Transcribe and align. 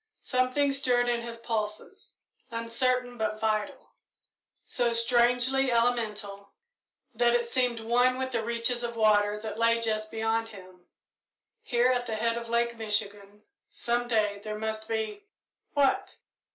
Something 0.23 0.71
stirred 0.71 1.07
in 1.07 1.21
his 1.21 1.37
pulses, 1.37 2.15
uncertain 2.49 3.19
but 3.19 3.39
vital; 3.39 3.93
so 4.65 4.93
strangely 4.93 5.71
elemental 5.71 6.53
that 7.13 7.35
it 7.35 7.45
seemed 7.45 7.79
one 7.79 8.17
with 8.17 8.31
the 8.31 8.43
reaches 8.43 8.81
of 8.81 8.95
water 8.95 9.39
that 9.41 9.59
lay 9.59 9.79
just 9.79 10.09
beyond 10.09 10.47
him. 10.49 10.87
Here, 11.61 11.91
at 11.91 12.07
the 12.07 12.15
head 12.15 12.35
of 12.35 12.49
Lake 12.49 12.75
Michigan, 12.77 13.43
some 13.69 14.07
day 14.07 14.39
there 14.43 14.57
must 14.57 14.87
be 14.87 15.27
what? 15.73 16.15